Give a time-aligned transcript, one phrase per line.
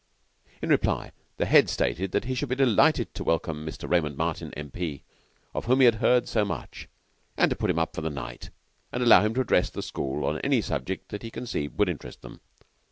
[0.63, 3.87] In reply, the Head stated that he should be delighted to welcome Mr.
[3.87, 5.03] Raymond Martin, M.P.,
[5.53, 6.89] of whom he had heard so much;
[7.37, 8.49] to put him up for the night,
[8.91, 11.87] and to allow him to address the school on any subject that he conceived would
[11.87, 12.41] interest them.